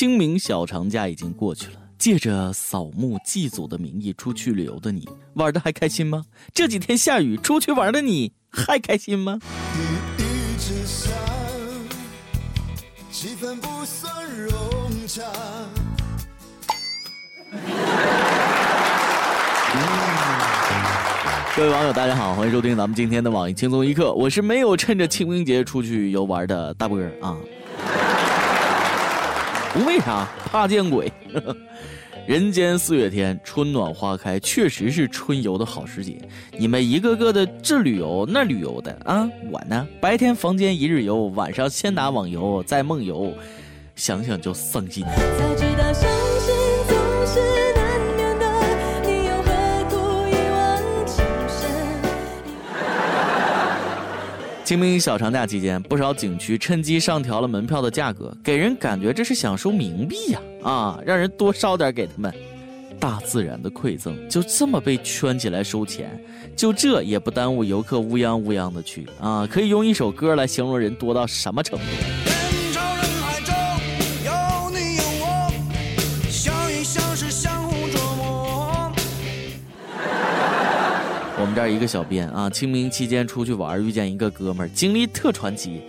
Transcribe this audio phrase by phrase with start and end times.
[0.00, 6.24] 清明小长假已经过去了，借着扫墓祭祖的名义出去旅游的你，玩的还开心吗？
[6.54, 9.38] 这几天下雨，出去玩的你还开心吗？
[13.12, 14.50] 气氛不算融
[15.06, 15.22] 洽。
[21.54, 27.36] 各位网友，大家好，欢迎收听咱们今天的网易轻松一刻，我是没有趁着清明节出去游玩的大波儿啊。
[29.72, 30.28] 不 为啥？
[30.46, 31.12] 怕见鬼。
[32.26, 36.16] 人间四月天，春暖花开，确实是春游的好时节。
[36.56, 43.32] 你们一个个的这旅游那旅游的啊，我呢，白天房间一日游，晚上先打网游，再梦游，
[43.96, 45.04] 想想就丧心。
[54.70, 60.40] 清明小长假期间，不少景区趁机上调了门票的价格，给人感觉这是想收冥币呀！
[60.62, 62.32] 啊，让人多烧点给他们。
[63.00, 66.08] 大自然的馈赠就这么被圈起来收钱，
[66.54, 69.44] 就这也不耽误游客乌泱乌泱的去啊！
[69.44, 72.19] 可以用一首歌来形容人多到什么程度？
[81.70, 85.80] 一个小编啊，清明期间出去玩，遇见一个哥们儿，经历特传奇。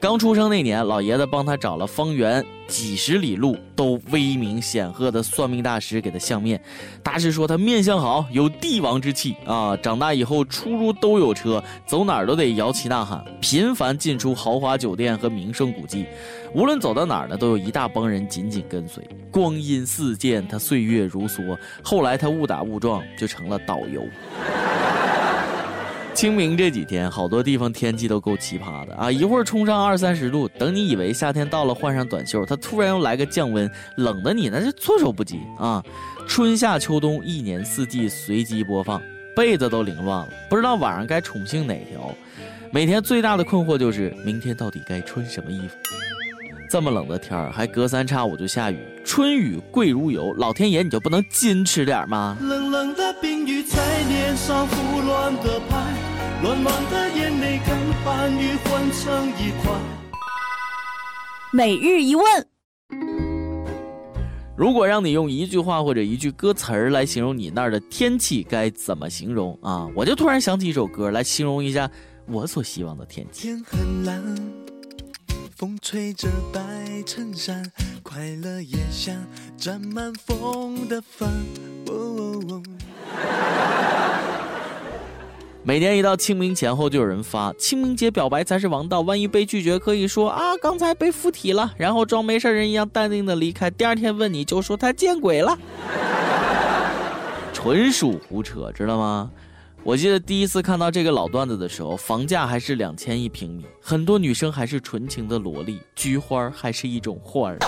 [0.00, 6.60] 刚出生那年，老爷子帮他找了方圆几十里路都威名显赫的算命大师给他相面。
[7.02, 9.76] 大师说他面相好，有帝王之气啊。
[9.78, 16.06] 长大以后出入都有车，走哪儿都得摇旗呐喊，频繁进出豪华酒店和名胜古迹。
[16.54, 19.02] 无论走到哪儿呢，都有一大帮人紧紧跟随。
[19.32, 21.58] 光阴似箭，他岁月如梭。
[21.82, 24.00] 后来他误打误撞就成了导游。
[26.18, 29.08] 清明这几天，好多地方天气都够奇葩的啊！
[29.08, 35.80] 一会儿冲上二三十度，等你以为夏天到了，换上短袖，它突然又来个降温，冷的你那是措手不及啊！
[36.26, 39.00] 春夏秋冬一年四季随机播放，
[39.36, 42.12] 被子都凌乱了，不知道晚上该宠幸哪条。
[42.72, 45.76] 每天最大的困惑就是明天到底该穿什么衣服。
[46.68, 52.36] 这么冷的天儿，还隔三差五就下雨，春雨贵如油，老天爷你就不能矜持点吗？
[52.40, 55.97] 冷冷的冰雨在脸上胡乱的拍。
[56.40, 59.72] 乱乱的眼泪跟寒雨混成一块。
[61.52, 62.24] 每日一问：
[64.56, 69.88] 如果让你用一句话或者一句歌词儿来形容你那儿的天气，该怎么形容啊？
[69.96, 71.90] 我就突然想起一首歌来形容一下
[72.28, 73.48] 我所希望的天气。
[73.48, 74.22] 天很蓝，
[75.56, 77.64] 风吹着白衬衫，
[78.04, 79.12] 快乐也像
[79.56, 81.28] 沾满风的帆。
[85.68, 93.68] 每年一到清明前后，就有人发清明节表白才是王道，万一被拒绝，可以说啊刚才被附体了，然后装没事人一样淡定的离开。
[93.68, 95.58] 第二天问你就说他见鬼了，
[97.52, 99.30] 纯属胡扯，知道吗？
[99.82, 107.58] 我记得第一次看到这个老段子的时候，房价还是两千一平米，很多女生还是纯情的萝莉，菊花还是一种花儿。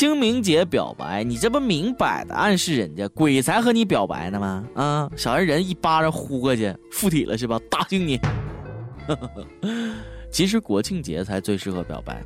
[0.00, 4.64] 清明节表白，你这不明摆的暗示人家鬼才和你表白呢吗？
[4.74, 7.60] 啊，小人人一巴掌呼过去，附体了是吧？
[7.70, 8.18] 答应你。
[10.32, 12.22] 其实国庆节才最适合表白，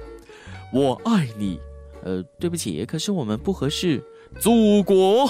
[0.73, 1.59] 我爱你。
[2.05, 4.01] 呃，对不起，可是我们不合适。
[4.39, 5.29] 祖国。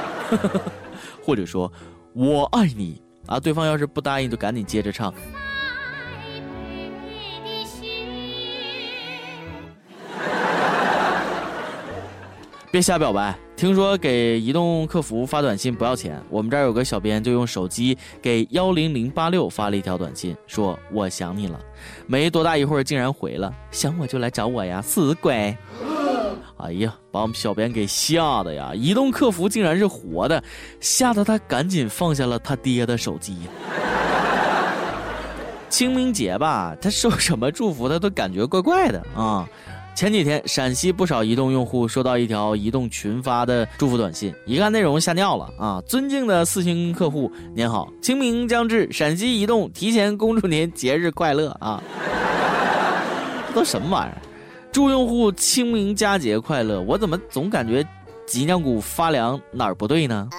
[1.22, 1.70] 或者说，
[2.14, 3.38] 我爱你啊！
[3.38, 5.12] 对方要是不答应，就赶紧接着唱。
[12.78, 13.36] 别瞎表白！
[13.56, 21.58] 听说给移动客服发短信不要钱，我们这儿有个小编就用手机给幺零零八六发了一条短信，说我想你了。
[22.06, 25.56] 没多大一会儿，竟然回了，想我就来找我呀，死鬼！
[26.58, 28.70] 哎呀，把我们小编给吓的呀！
[28.72, 30.40] 移动客服竟然是活的，
[30.78, 33.38] 吓得他赶紧放下了他爹的手机。
[35.68, 39.48] 清明节吧，他受什么祝福他都感觉怪怪的啊。
[39.98, 45.82] 前几天，陕西不少移动用户收到一条移动群发的祝福短信，一看内容吓尿了啊！
[45.88, 51.82] 尊敬的四星客户，您好，清明将至，陕西移动提前恭祝您节日快乐啊！
[53.48, 54.22] 这都什么玩意儿？
[54.70, 56.80] 祝用户清明佳节快乐！
[56.82, 57.84] 我怎么总感觉
[58.24, 60.30] 脊梁骨发凉，哪儿不对呢？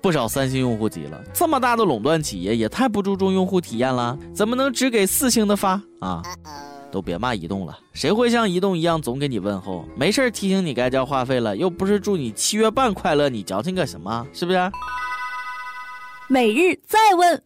[0.00, 6.22] 不少三星用户急了，这么大的垄断企业也太不注重用户体验了，怎么能只给四星的发啊？
[6.90, 9.84] 都别骂移动了，谁会像移动一样总给你问候？
[9.96, 14.26] 没事提醒你该交话费了，又不是祝你七月半快乐，你矫情个什么？
[14.32, 14.58] 是不是？
[16.28, 17.42] 每日再问，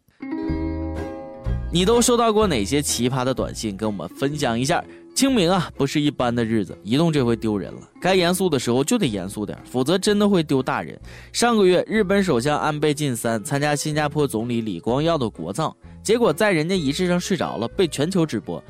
[1.72, 3.76] 你都收到过哪些奇葩的短信？
[3.76, 4.82] 跟我们分享一下。
[5.12, 7.80] 清明啊，不是一般的日子，移动这回丢人了。
[8.00, 10.98] 该严肃的时候就得严肃点，否则真的会丢大人。
[11.32, 18.62] 上个月，日本首相安倍晋三参加新加坡总理李光耀的国葬，结果在人家仪式上睡着了，被全球直播。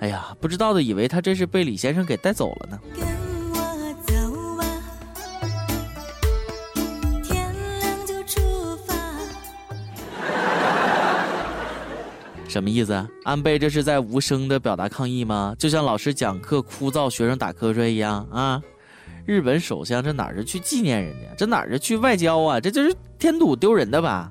[0.00, 2.78] 哎呀，不知道的以为他这是被李先生给带走了呢。
[12.48, 13.06] 什么意思？
[13.24, 15.54] 安倍这是在无声的表达抗议吗？
[15.58, 18.62] 就像老师讲课枯燥，学生打瞌睡一样啊！
[19.26, 22.58] 日本首相这哪是去纪念人家，这哪是去外交啊？
[22.58, 24.28] 这就是添堵丢人的吧？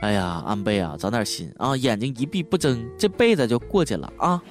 [0.00, 1.76] 哎呀，安倍啊，长点心啊！
[1.76, 4.42] 眼睛一闭不睁，这辈子就过去了啊！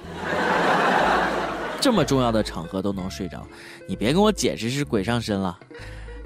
[1.80, 3.44] 这么重要的场合都能睡着，
[3.88, 5.58] 你别跟我解释是鬼上身了。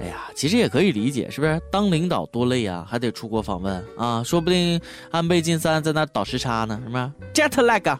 [0.00, 1.58] 哎呀，其实也可以理解，是不是？
[1.70, 4.78] 当领导多累啊，还得出国访问啊，说不定
[5.10, 7.98] 安倍晋三在那倒时差呢，是吗？Jet lag，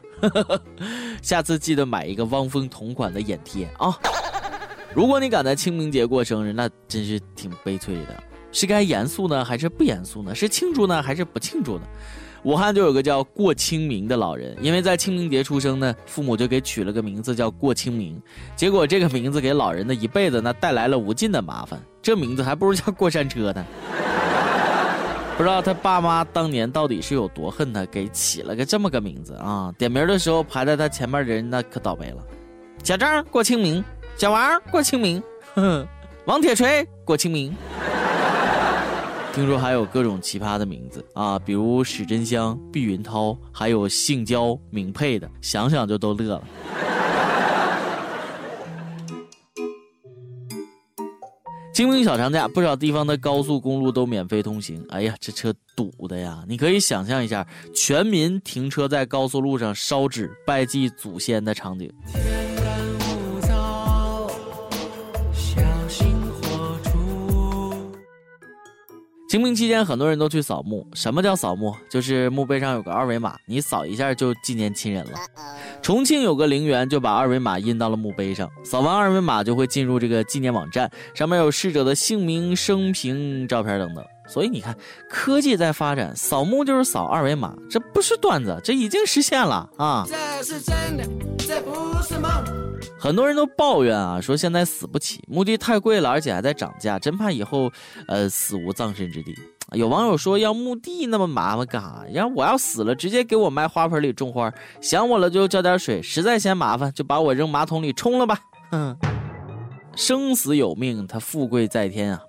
[1.23, 3.97] 下次记得买一个汪峰同款的眼贴啊！
[4.93, 8.23] 如果你赶在清明节过生日，那真是挺悲催的。
[8.55, 10.33] 是该严肃呢，还是不严肃呢？
[10.35, 11.83] 是庆祝呢，还是不庆祝呢？
[12.45, 18.21] 武汉就有个叫过清明的老人，因为在清明节出生呢，父母就给取了个名字叫过清明。
[18.55, 23.67] 结果这个名字给老人的一辈子呢带来了无尽的麻烦，这名字还不如叫过山车呢。
[25.37, 29.75] 不知道他爸妈当年到底是有多恨他，给起了个这么个名字啊！
[29.77, 32.23] 点名的时候排在他前面的人那可倒霉了。
[32.85, 33.83] 小张过清明，
[34.17, 35.21] 小王过清明，
[36.27, 37.53] 王铁锤过清明。
[39.35, 46.45] 听说还有各种奇葩的名字啊，比如史真香、碧云涛，还有姓焦名佩的，想想就都乐了。
[51.75, 54.87] 清明小长假，不少地方的高速公路都免费通行。
[54.91, 56.45] 哎呀，这车堵的呀！
[56.47, 57.45] 你可以想象一下，
[57.75, 61.93] 全民停车在高速路上烧纸拜祭祖先的场景。
[69.35, 70.87] 清明期间，很多人都去扫墓。
[70.95, 71.75] 什么叫扫墓？
[71.91, 75.19] 就是墓碑上有个二维码，你扫一下就纪念亲人了。
[75.83, 84.05] 重庆有个陵园就把二维码印到了墓碑上，扫完二维码就会进入这个纪念网站，上面有逝者的姓名、生平、照片等等。
[84.27, 84.77] 所以你看，
[85.09, 90.07] 科技在发展，扫墓就是扫二维码，这不是段子，这已经实现了啊！
[90.09, 91.05] 这是真的，
[91.39, 92.31] 这不是梦。
[92.99, 97.71] 很多人都抱怨啊，说现在死不起，墓地太贵了，而且还在涨价，真怕以后，
[98.09, 99.35] 呃，死无葬身之地。
[99.73, 102.07] 有网友说，要墓地那么麻烦干啥？
[102.11, 104.51] 要我要死了，直接给我埋花盆里种花，
[104.81, 108.39] 想我了就浇点水，实在嫌麻烦，就把我扔马桶里冲了吧。
[108.71, 108.97] 哼，
[109.97, 112.21] 生死有命，他富贵在天啊。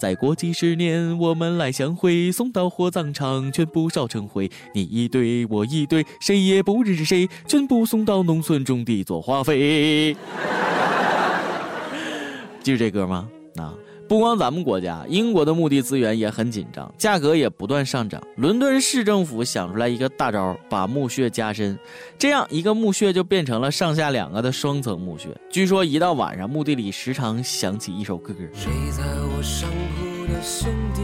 [0.00, 4.50] 再过几十年，我们来相会，送到火葬场，全部烧成灰。
[4.74, 10.14] 你一堆，我一堆，谁也不认识谁，全部送到农村种地做化肥。
[12.62, 13.28] 记住这歌吗？
[13.56, 13.72] 啊，
[14.06, 18.22] 不光咱们国家，英国的墓地资源也很紧张，价格也不断上涨。
[18.36, 21.78] 伦敦市政府想出来一个大招，把墓穴加深，
[22.18, 25.28] 这样一个墓穴就变成了上下两个的双层墓穴。
[25.50, 28.34] 据说一到晚上，墓地里时常响起一首歌。
[28.52, 31.00] 谁在我上铺的兄弟，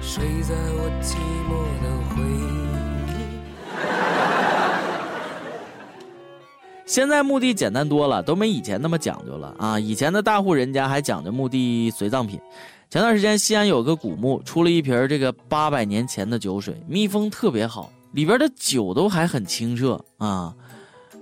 [0.00, 1.16] 睡在我寂
[1.48, 1.50] 寞
[1.82, 2.22] 的回
[2.62, 2.65] 忆。
[6.86, 9.78] 现在墓地简单多了，都没以前那么讲究了啊！
[9.78, 12.40] 以前的大户人家还讲究墓地随葬品。
[12.88, 20.54] 前段时间西安有个古墓出了一瓶这个八百年前的酒水，密封特别好，里边的酒都还很清澈啊！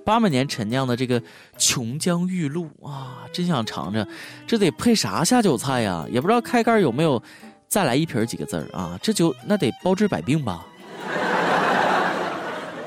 [0.04, 1.20] 八百年陈酿的这个
[1.56, 4.06] 琼浆玉露啊，真想尝尝，
[4.46, 6.04] 这得配啥下酒菜呀？
[6.10, 7.20] 也不知道开盖有没有
[7.68, 8.98] 再来一瓶几个字儿啊？
[9.02, 10.66] 这酒那得包治百病吧？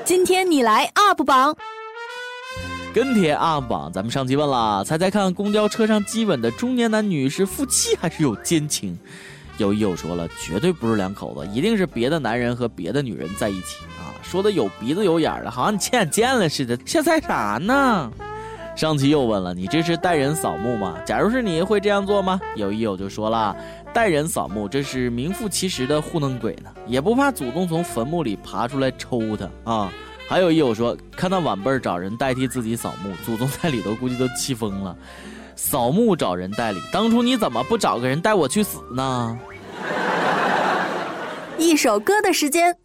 [0.04, 1.56] 今天你来 UP 榜。
[2.98, 8.98] 跟帖 UP 榜，咱们上期问了，猜猜看，公交车上基吻的中年男女是夫妻还是有奸情？
[9.56, 14.18] 有友说了，绝对不是两口子，一定是别的男人和别的女人在一起啊！
[14.20, 18.10] 说的有鼻子有眼的，好像你亲眼见了似的，瞎猜啥呢？
[18.74, 20.96] 上期又问了，你这是带人扫墓吗？
[21.06, 22.40] 假如是你会这样做吗？
[22.56, 23.56] 有一友就说了，
[23.94, 29.92] 带人扫墓，这是名副其实的糊弄鬼呢，也不怕祖宗从坟墓里爬出来抽他啊！
[30.28, 34.94] 还有一友说，看到晚辈儿找人代替自己扫墓，祖宗在里头估计都气疯了。
[35.56, 39.38] 扫墓找人代理，当初你怎么不找个人带我去死呢？
[41.56, 42.76] 一首歌的时间。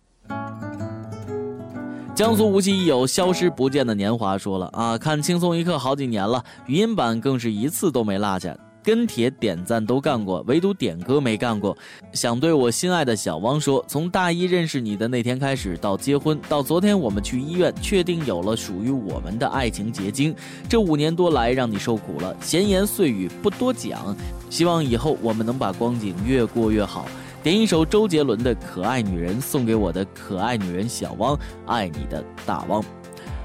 [2.16, 8.56] 江苏无锡一友消失不见的年华说了啊，看轻松一刻好几年了，语音版更是一次都没落下。
[8.84, 11.76] 跟帖、点赞都干过，唯独点歌没干过。
[12.12, 20.36] 想对我心爱的小汪说：从大一认识你的那天开始，到结婚，到昨天我们去医院确定有了属于我们的爱情结晶，
[20.68, 24.16] 这五年多来让你受苦了，闲言碎语不多讲。
[24.50, 27.08] 希望以后我们能把光景越过越好。
[27.42, 32.84] 点一首周杰伦的《可爱女人》，送给我的可爱女人小汪，爱你的大汪。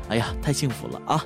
[0.09, 1.25] 哎呀，太幸福了啊！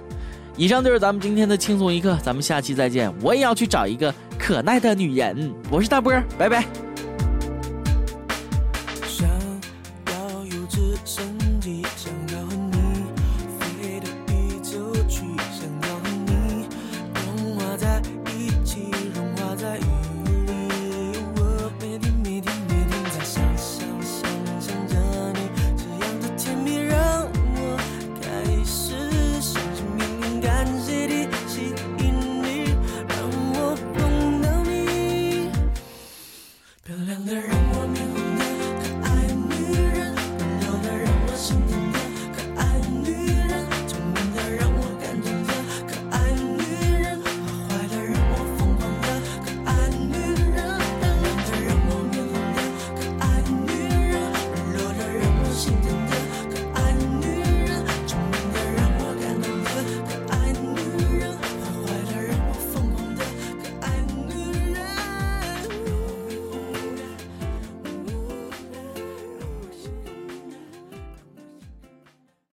[0.56, 3.12] 以上就是咱们今天的轻松一刻，咱们下期再见。
[3.22, 5.52] 我也要去找一个可耐的女人。
[5.70, 6.64] 我是大波，拜拜。